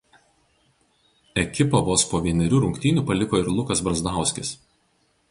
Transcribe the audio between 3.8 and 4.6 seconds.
Brazdauskis.